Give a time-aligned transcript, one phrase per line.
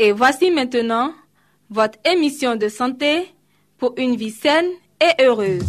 [0.00, 1.12] Et voici maintenant
[1.70, 3.34] votre émission de santé
[3.78, 4.68] pour une vie saine
[5.00, 5.64] et heureuse.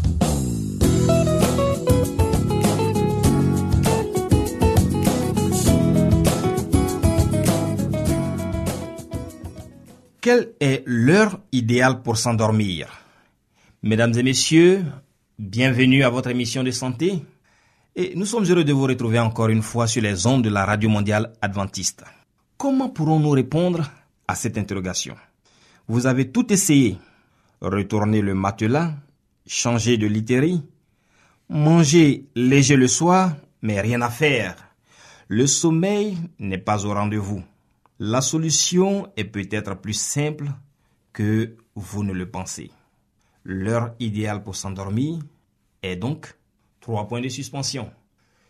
[10.22, 12.88] Quelle est l'heure idéale pour s'endormir?
[13.82, 14.86] Mesdames et messieurs,
[15.40, 17.14] bienvenue à votre émission de santé.
[17.96, 20.66] Et nous sommes heureux de vous retrouver encore une fois sur les ondes de la
[20.66, 22.04] Radio Mondiale Adventiste.
[22.58, 23.90] Comment pourrons-nous répondre
[24.30, 25.16] à cette interrogation
[25.88, 27.00] Vous avez tout essayé.
[27.62, 28.94] Retourner le matelas,
[29.48, 30.64] changer de literie,
[31.50, 34.56] manger léger le soir, mais rien à faire.
[35.30, 37.44] Le sommeil n'est pas au rendez-vous.
[37.98, 40.46] La solution est peut-être plus simple
[41.12, 42.70] que vous ne le pensez.
[43.44, 45.18] L'heure idéale pour s'endormir
[45.82, 46.36] est donc
[46.82, 47.92] trois points de suspension.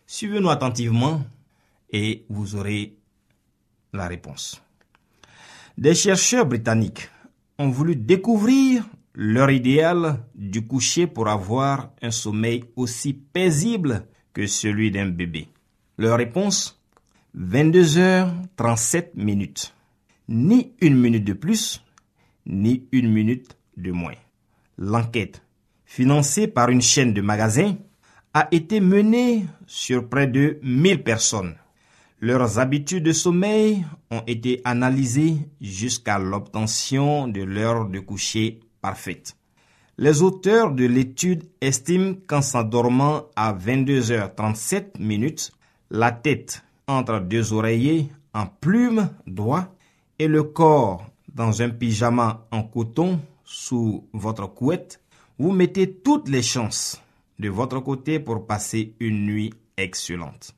[0.08, 1.24] Suivez-nous attentivement
[1.90, 2.98] et vous aurez
[3.94, 4.62] la réponse.
[5.80, 7.10] Des chercheurs britanniques
[7.58, 14.92] ont voulu découvrir l'heure idéale du coucher pour avoir un sommeil aussi paisible que celui
[14.92, 15.48] d'un bébé.
[15.98, 16.84] Leur réponse
[17.38, 19.74] 22h37 minutes.
[20.28, 21.82] Ni une minute de plus,
[22.46, 24.20] ni une minute de moins.
[24.78, 25.42] L'enquête,
[25.86, 27.78] financée par une chaîne de magasins,
[28.34, 31.56] a été menée sur près de 1000 personnes.
[32.22, 39.38] Leurs habitudes de sommeil ont été analysées jusqu'à l'obtention de l'heure de coucher parfaite.
[39.98, 45.54] Les auteurs de l'étude estiment qu'en s'endormant à 22h37 minutes,
[45.90, 49.74] la tête entre deux oreillers en plume d'oie
[50.20, 55.02] et le corps dans un pyjama en coton sous votre couette,
[55.38, 57.02] vous mettez toutes les chances
[57.40, 60.54] de votre côté pour passer une nuit excellente.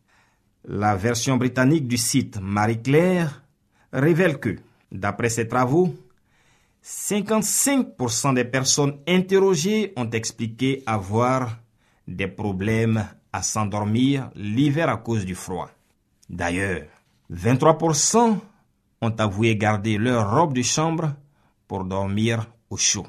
[0.66, 3.44] La version britannique du site Marie-Claire
[3.92, 4.58] révèle que,
[4.92, 5.96] d'après ses travaux,
[6.84, 11.58] 55% des personnes interrogées ont expliqué avoir
[12.08, 15.70] des problèmes à s'endormir l'hiver à cause du froid.
[16.30, 16.84] D'ailleurs,
[17.34, 18.38] 23%
[19.02, 21.14] ont avoué garder leur robe de chambre
[21.68, 23.08] pour dormir au chaud.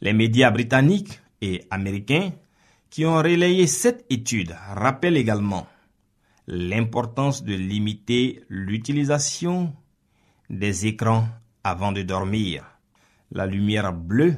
[0.00, 2.30] Les médias britanniques et américains
[2.88, 5.66] qui ont relayé cette étude rappellent également
[6.46, 9.74] l'importance de limiter l'utilisation
[10.50, 11.28] des écrans
[11.64, 12.64] avant de dormir.
[13.30, 14.36] La lumière bleue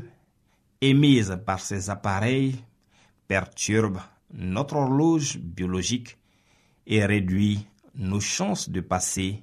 [0.81, 2.57] émise par ces appareils
[3.27, 3.99] perturbe
[4.33, 6.19] notre horloge biologique
[6.87, 9.43] et réduit nos chances de passer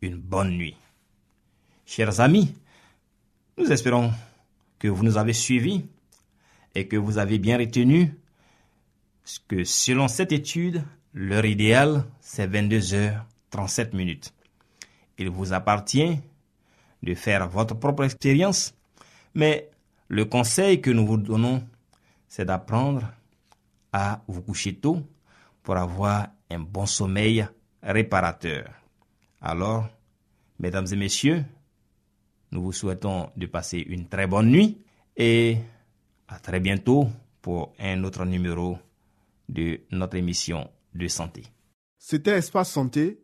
[0.00, 0.76] une bonne nuit.
[1.84, 2.54] Chers amis,
[3.56, 4.12] nous espérons
[4.78, 5.84] que vous nous avez suivis
[6.74, 8.14] et que vous avez bien retenu
[9.48, 10.82] que selon cette étude,
[11.14, 14.32] l'heure idéale, c'est 22 heures 37 minutes.
[15.18, 16.20] Il vous appartient
[17.02, 18.74] de faire votre propre expérience,
[19.34, 19.70] mais
[20.08, 21.66] le conseil que nous vous donnons,
[22.28, 23.02] c'est d'apprendre
[23.92, 25.02] à vous coucher tôt
[25.62, 27.46] pour avoir un bon sommeil
[27.82, 28.70] réparateur.
[29.40, 29.88] Alors,
[30.58, 31.44] mesdames et messieurs,
[32.52, 34.78] nous vous souhaitons de passer une très bonne nuit
[35.16, 35.58] et
[36.28, 37.08] à très bientôt
[37.42, 38.78] pour un autre numéro
[39.48, 40.70] de notre émission
[41.98, 43.20] C'était Espace Santé,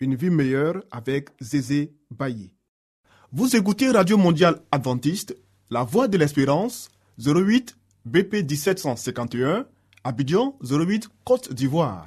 [0.00, 2.52] une vie meilleure avec Zézé Bailly.
[3.32, 5.36] Vous écoutez Radio Mondiale Adventiste,
[5.70, 9.66] La Voix de l'Espérance, 08 BP 1751,
[10.04, 12.06] Abidjan 08 Côte d'Ivoire.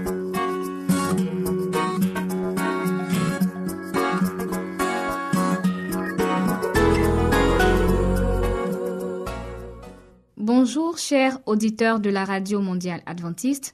[10.63, 13.73] Bonjour chers auditeurs de la Radio mondiale adventiste.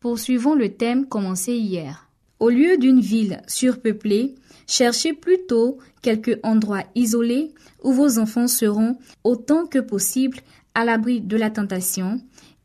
[0.00, 2.10] Poursuivons le thème commencé hier.
[2.40, 4.34] Au lieu d'une ville surpeuplée,
[4.66, 10.38] cherchez plutôt quelque endroit isolé où vos enfants seront autant que possible
[10.74, 12.20] à l'abri de la tentation,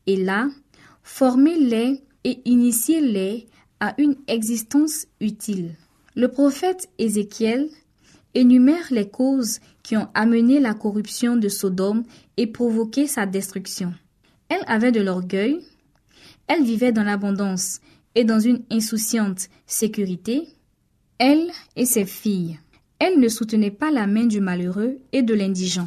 [0.08, 0.48] et là,
[1.04, 3.46] formez-les et initiez-les
[3.78, 5.76] à une existence utile.
[6.16, 7.68] Le prophète Ézéchiel
[8.34, 12.04] énumère les causes qui ont amené la corruption de Sodome
[12.36, 13.92] et provoqué sa destruction.
[14.48, 15.60] Elle avait de l'orgueil,
[16.46, 17.80] elle vivait dans l'abondance
[18.14, 20.48] et dans une insouciante sécurité,
[21.18, 22.58] elle et ses filles.
[22.98, 25.86] Elle ne soutenait pas la main du malheureux et de l'indigent.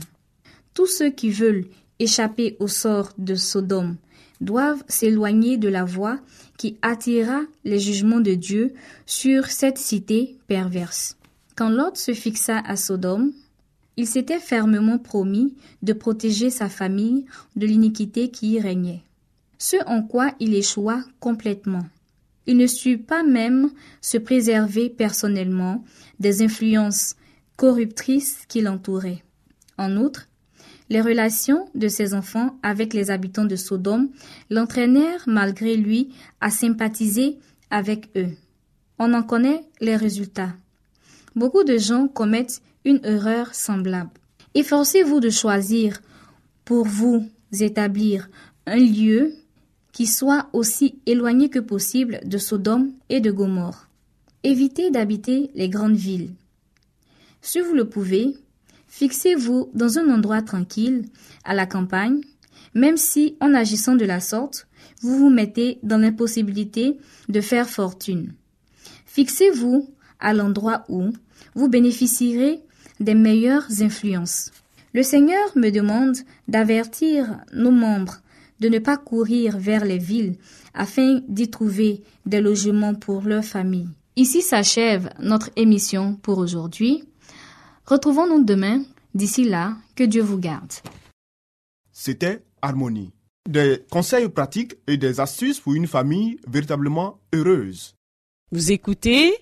[0.74, 1.66] Tous ceux qui veulent
[2.00, 3.96] échapper au sort de Sodome
[4.42, 6.20] doivent s'éloigner de la voie
[6.58, 8.74] qui attira les jugements de Dieu
[9.06, 11.18] sur cette cité perverse.
[11.56, 13.32] Quand Lot se fixa à Sodome,
[13.98, 17.26] il s'était fermement promis de protéger sa famille
[17.56, 19.04] de l'iniquité qui y régnait,
[19.58, 21.86] ce en quoi il échoua complètement.
[22.48, 23.72] Il ne sut pas même
[24.02, 25.84] se préserver personnellement
[26.20, 27.16] des influences
[27.56, 29.24] corruptrices qui l'entouraient.
[29.78, 30.28] En outre,
[30.90, 34.10] les relations de ses enfants avec les habitants de Sodome
[34.52, 36.10] l'entraînèrent malgré lui
[36.42, 37.40] à sympathiser
[37.72, 38.30] avec eux.
[39.00, 40.54] On en connaît les résultats.
[41.36, 44.12] Beaucoup de gens commettent une erreur semblable.
[44.54, 46.02] Efforcez-vous de choisir
[46.64, 47.28] pour vous
[47.60, 48.30] établir
[48.66, 49.34] un lieu
[49.92, 53.90] qui soit aussi éloigné que possible de Sodome et de Gomorre.
[54.44, 56.32] Évitez d'habiter les grandes villes.
[57.42, 58.36] Si vous le pouvez,
[58.88, 61.06] fixez-vous dans un endroit tranquille,
[61.44, 62.22] à la campagne,
[62.74, 64.68] même si, en agissant de la sorte,
[65.02, 66.98] vous vous mettez dans l'impossibilité
[67.30, 68.34] de faire fortune.
[69.06, 69.90] Fixez-vous
[70.20, 71.12] à l'endroit où
[71.56, 72.65] vous bénéficierez
[73.00, 74.52] des meilleures influences.
[74.94, 78.22] Le Seigneur me demande d'avertir nos membres
[78.60, 80.38] de ne pas courir vers les villes
[80.74, 83.90] afin d'y trouver des logements pour leur famille.
[84.16, 87.04] Ici s'achève notre émission pour aujourd'hui.
[87.86, 88.84] Retrouvons-nous demain.
[89.14, 90.74] D'ici là, que Dieu vous garde.
[91.92, 93.14] C'était Harmonie.
[93.48, 97.96] Des conseils pratiques et des astuces pour une famille véritablement heureuse.
[98.52, 99.34] Vous écoutez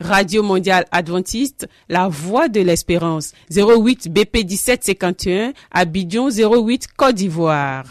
[0.00, 7.84] Radio Mondiale Adventiste, La Voix de l'Espérance, 08 BP 1751, Abidjan 08 Côte d'Ivoire.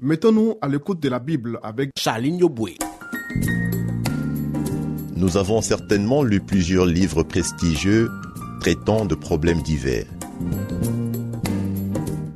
[0.00, 2.76] Mettons-nous à l'écoute de la Bible avec Charline Yoboué.
[5.14, 8.08] Nous avons certainement lu plusieurs livres prestigieux
[8.60, 10.06] traitant de problèmes divers.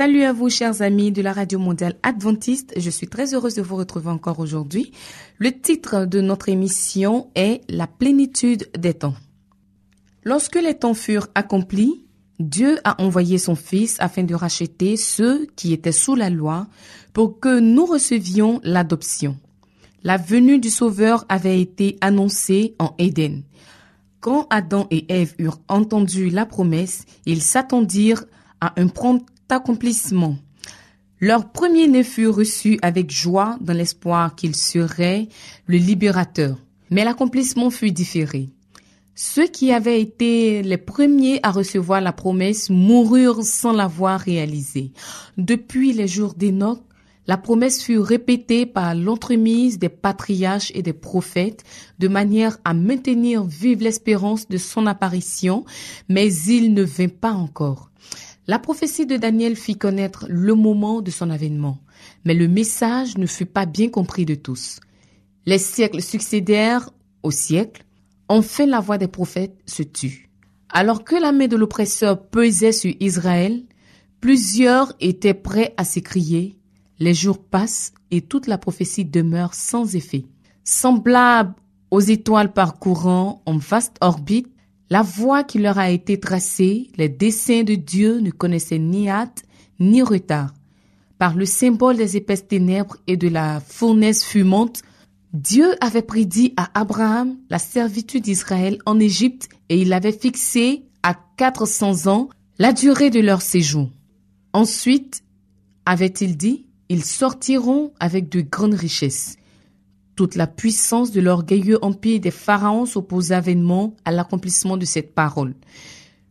[0.00, 2.72] Salut à vous, chers amis de la Radio Mondiale Adventiste.
[2.78, 4.92] Je suis très heureuse de vous retrouver encore aujourd'hui.
[5.36, 9.12] Le titre de notre émission est La plénitude des temps.
[10.24, 12.06] Lorsque les temps furent accomplis,
[12.38, 16.66] Dieu a envoyé son Fils afin de racheter ceux qui étaient sous la loi
[17.12, 19.36] pour que nous recevions l'adoption.
[20.02, 23.42] La venue du Sauveur avait été annoncée en Éden.
[24.20, 28.24] Quand Adam et Ève eurent entendu la promesse, ils s'attendirent
[28.62, 30.36] à un prompt accomplissement.
[31.20, 35.28] Leur premier-né fut reçu avec joie dans l'espoir qu'il serait
[35.66, 36.56] le libérateur.
[36.90, 38.48] Mais l'accomplissement fut différé.
[39.14, 44.92] Ceux qui avaient été les premiers à recevoir la promesse moururent sans l'avoir réalisée.
[45.36, 46.80] Depuis les jours d'Enoch,
[47.26, 51.64] la promesse fut répétée par l'entremise des patriarches et des prophètes
[51.98, 55.64] de manière à maintenir vive l'espérance de son apparition,
[56.08, 57.89] mais il ne vint pas encore.
[58.50, 61.78] La prophétie de Daniel fit connaître le moment de son avènement,
[62.24, 64.80] mais le message ne fut pas bien compris de tous.
[65.46, 66.90] Les siècles succédèrent
[67.22, 67.84] aux siècles,
[68.26, 70.30] enfin la voix des prophètes se tut.
[70.68, 73.62] Alors que la main de l'oppresseur pesait sur Israël,
[74.20, 76.58] plusieurs étaient prêts à s'écrier,
[76.98, 80.24] les jours passent et toute la prophétie demeure sans effet.
[80.64, 81.54] Semblable
[81.92, 84.52] aux étoiles parcourant en vaste orbite,
[84.90, 89.44] la voie qui leur a été tracée, les desseins de Dieu ne connaissaient ni hâte
[89.78, 90.52] ni retard.
[91.16, 94.82] Par le symbole des épaisses ténèbres et de la fournaise fumante,
[95.32, 101.14] Dieu avait prédit à Abraham la servitude d'Israël en Égypte et il avait fixé à
[101.36, 102.28] 400 ans
[102.58, 103.90] la durée de leur séjour.
[104.52, 105.22] Ensuite,
[105.86, 109.36] avait-il dit, ils sortiront avec de grandes richesses.
[110.20, 115.54] Toute la puissance de l'orgueilleux empire des pharaons s'opposa vainement à l'accomplissement de cette parole.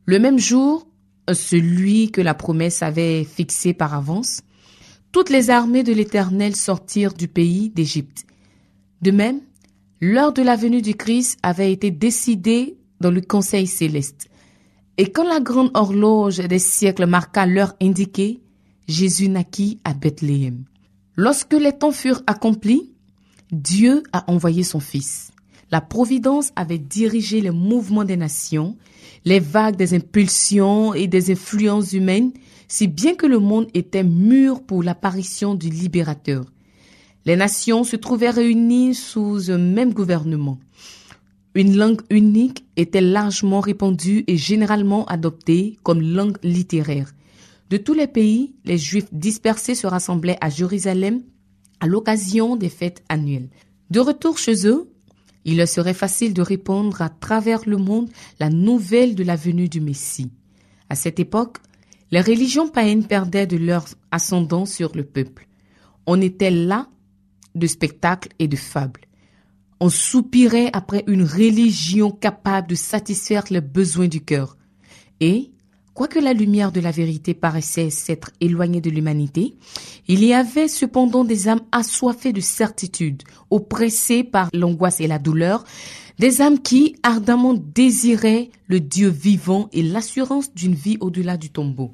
[0.06, 0.88] Le même jour,
[1.34, 4.42] celui que la promesse avait fixé par avance,
[5.12, 8.28] toutes les armées de l'Éternel sortirent du pays d'Égypte.
[9.02, 9.42] De même,
[10.02, 14.30] l'heure de la venue du Christ avait été décidée dans le Conseil céleste.
[15.00, 18.44] Et quand la grande horloge des siècles marqua l'heure indiquée,
[18.88, 20.66] Jésus naquit à Bethléem.
[21.16, 22.92] Lorsque les temps furent accomplis,
[23.52, 25.32] Dieu a envoyé son Fils.
[25.72, 28.76] La Providence avait dirigé les mouvements des nations,
[29.26, 32.32] les vagues des impulsions et des influences humaines,
[32.68, 36.46] si bien que le monde était mûr pour l'apparition du libérateur.
[37.26, 40.60] Les nations se trouvaient réunies sous un même gouvernement.
[41.56, 47.12] Une langue unique était largement répandue et généralement adoptée comme langue littéraire.
[47.72, 51.22] De tous les pays, les Juifs dispersés se rassemblaient à Jérusalem
[51.80, 53.50] à l'occasion des fêtes annuelles.
[53.90, 54.92] De retour chez eux,
[55.46, 58.10] il leur serait facile de répondre à travers le monde
[58.40, 60.32] la nouvelle de la venue du Messie.
[60.90, 61.58] À cette époque,
[62.12, 65.48] les religions païennes perdaient de leur ascendant sur le peuple.
[66.06, 66.88] On était là
[67.56, 69.02] de spectacles et de fables.
[69.80, 74.58] On soupirait après une religion capable de satisfaire les besoins du cœur.
[75.20, 75.52] Et,
[76.00, 79.58] quoique la lumière de la vérité paraissait s'être éloignée de l'humanité,
[80.08, 85.66] il y avait cependant des âmes assoiffées de certitude, oppressées par l'angoisse et la douleur,
[86.18, 91.92] des âmes qui ardemment désiraient le Dieu vivant et l'assurance d'une vie au-delà du tombeau.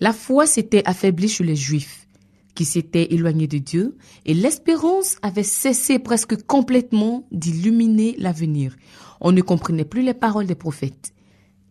[0.00, 2.08] La foi s'était affaiblie chez les Juifs
[2.56, 8.74] qui s'étaient éloignés de Dieu, et l'espérance avait cessé presque complètement d'illuminer l'avenir.
[9.20, 11.12] On ne comprenait plus les paroles des prophètes.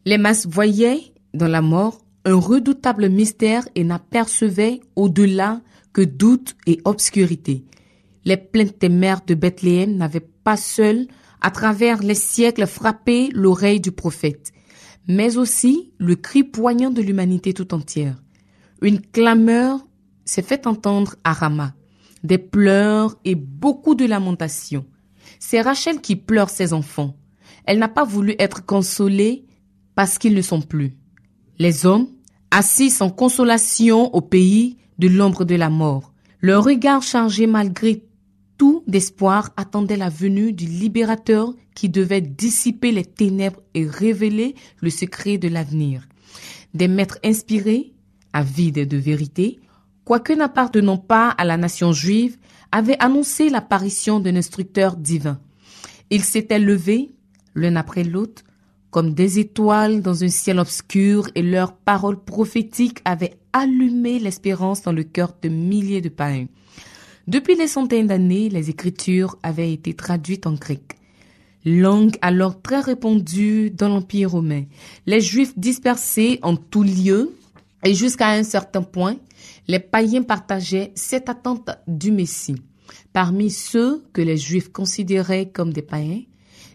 [0.06, 5.62] Les masses voyaient dans la mort un redoutable mystère et n'apercevaient au-delà
[5.92, 7.66] que doute et obscurité.
[8.26, 11.08] Les plaintes des mères de Bethléem n'avaient pas seules,
[11.42, 14.54] à travers les siècles, frappé l'oreille du prophète,
[15.08, 18.24] mais aussi le cri poignant de l'humanité tout entière.
[18.82, 19.86] Une clameur
[20.24, 21.74] s'est fait entendre à Rama,
[22.24, 24.86] des pleurs et beaucoup de lamentations.
[25.40, 27.18] C'est Rachel qui pleure ses enfants.
[27.66, 29.46] Elle n'a pas voulu être consolée
[29.96, 30.94] parce qu'ils ne sont plus.
[31.64, 32.10] Les hommes,
[32.52, 38.04] assis sans consolation au pays de l'ombre de la mort, leur regard chargé malgré
[38.58, 44.90] tout d'espoir attendait la venue du libérateur qui devait dissiper les ténèbres et révéler le
[44.90, 46.06] secret de l'avenir.
[46.74, 47.94] Des maîtres inspirés,
[48.34, 49.62] avides de vérité,
[50.04, 52.36] quoique n'appartenant pas à la nation juive,
[52.74, 55.40] avaient annoncé l'apparition d'un instructeur divin.
[56.10, 57.12] Ils s'étaient levés,
[57.56, 58.44] l'un après l'autre,
[58.94, 64.94] comme des étoiles dans un ciel obscur, et leurs paroles prophétiques avaient allumé l'espérance dans
[64.94, 66.48] le cœur de milliers de païens.
[67.28, 70.98] Depuis des centaines d'années, les Écritures avaient été traduites en grec
[71.66, 74.66] langue alors très répandue dans l'Empire romain.
[75.06, 77.32] Les Juifs dispersés en tous lieux
[77.86, 79.16] et jusqu'à un certain point,
[79.68, 82.62] les païens partageaient cette attente du Messie.
[83.14, 86.24] Parmi ceux que les Juifs considéraient comme des païens,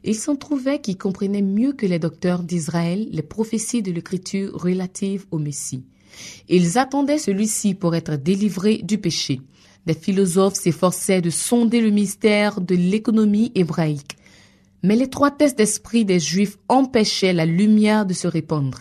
[0.09, 5.27] il s'en trouvait qui comprenaient mieux que les docteurs d'Israël les prophéties de l'Écriture relatives
[5.31, 5.85] au Messie.
[6.49, 9.43] Ils attendaient celui-ci pour être délivré du péché.
[9.85, 14.17] Des philosophes s'efforçaient de sonder le mystère de l'économie hébraïque.
[14.83, 18.81] Mais l'étroitesse d'esprit des Juifs empêchait la lumière de se répandre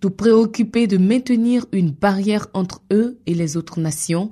[0.00, 4.30] tout préoccupés de maintenir une barrière entre eux et les autres nations,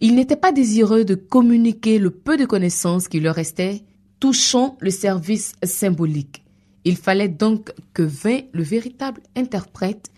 [0.00, 3.82] ils n'étaient pas désireux de communiquer le peu de connaissances qui leur restait
[4.20, 6.44] touchant le service symbolique.
[6.84, 10.10] Il fallait donc que vint le véritable interprète,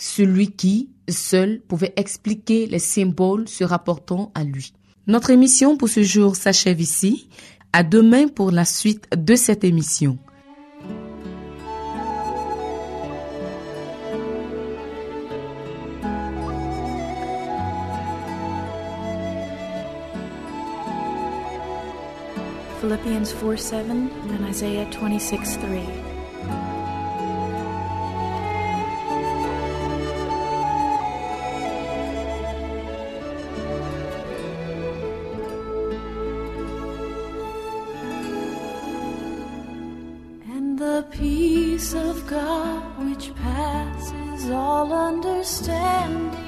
[0.00, 4.72] celui qui, seul, pouvait expliquer les symboles se rapportant à lui.
[5.06, 7.28] Notre émission pour ce jour s'achève ici.
[7.72, 10.18] À demain pour la suite de cette émission.
[22.88, 25.84] Philippians 4 7, and Isaiah 26 3.
[41.10, 46.47] peace of God which passes all understanding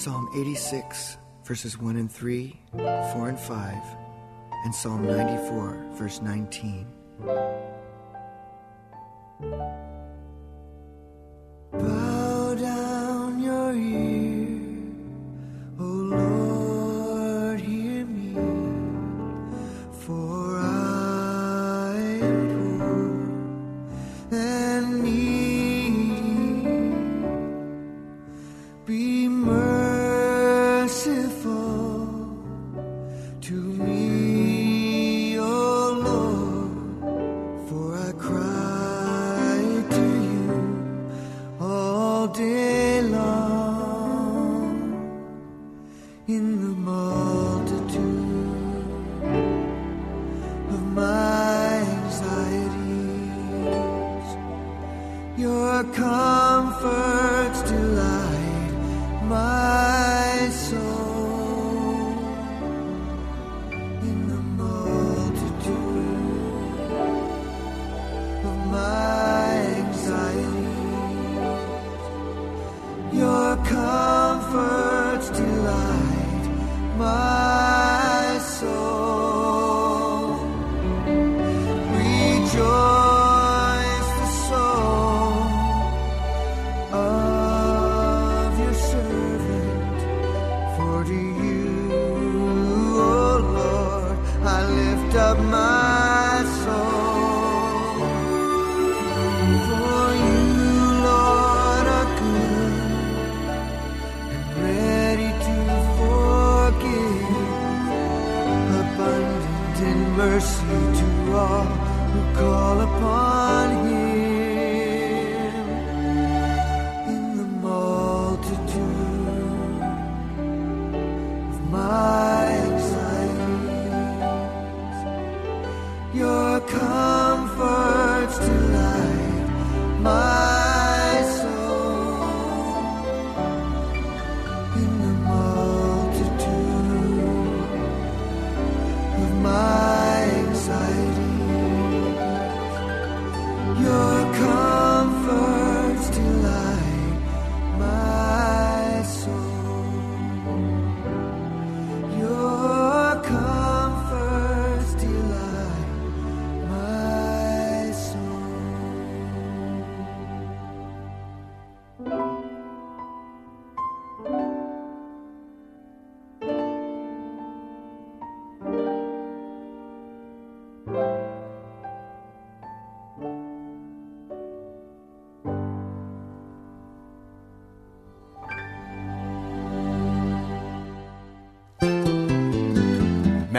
[0.00, 3.76] Psalm 86, verses 1 and 3, 4 and 5,
[4.64, 6.86] and Psalm 94, verse 19.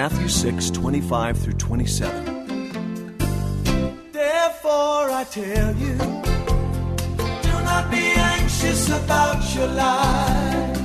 [0.02, 2.48] Matthew 6 25 through 27.
[4.12, 5.96] Therefore, I tell you,
[7.44, 10.81] do not be anxious about your life.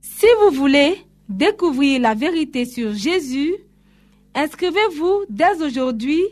[0.00, 3.54] Si vous voulez découvrir la vérité sur Jésus,
[4.34, 6.22] inscrivez-vous dès aujourd'hui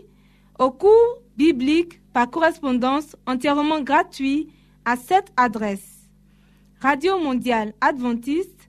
[0.58, 4.48] au cours biblique par correspondance entièrement gratuit
[4.84, 6.08] à cette adresse.
[6.80, 8.68] Radio mondiale adventiste,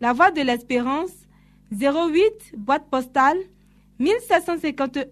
[0.00, 1.21] La Voix de l'Espérance,
[1.72, 3.38] 08 boîte postale
[3.98, 5.06] 1751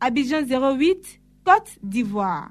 [0.00, 2.50] Abidjan 08 Côte d'Ivoire.